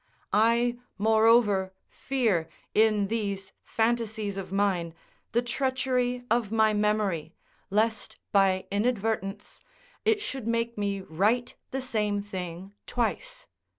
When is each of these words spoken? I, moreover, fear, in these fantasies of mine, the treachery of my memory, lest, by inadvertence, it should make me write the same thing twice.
I, 0.33 0.79
moreover, 0.97 1.73
fear, 1.87 2.49
in 2.73 3.05
these 3.07 3.53
fantasies 3.63 4.35
of 4.35 4.51
mine, 4.51 4.95
the 5.31 5.43
treachery 5.43 6.23
of 6.31 6.51
my 6.51 6.73
memory, 6.73 7.35
lest, 7.69 8.17
by 8.31 8.65
inadvertence, 8.71 9.59
it 10.03 10.19
should 10.19 10.47
make 10.47 10.75
me 10.75 11.01
write 11.01 11.53
the 11.69 11.81
same 11.83 12.19
thing 12.19 12.73
twice. 12.87 13.45